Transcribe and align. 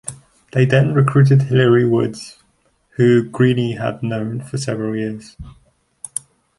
They 0.53 0.65
then 0.65 0.95
recruited 0.95 1.43
Hilary 1.43 1.87
Woods, 1.87 2.39
who 2.95 3.29
Greaney 3.29 3.77
had 3.77 4.01
known 4.01 4.41
for 4.41 4.57
several 4.57 4.95
years. 4.97 5.37